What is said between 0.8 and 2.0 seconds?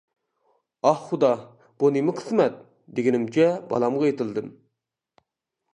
«ئاھ، خۇدا، بۇ